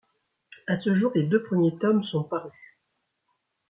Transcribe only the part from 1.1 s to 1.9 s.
les deux premiers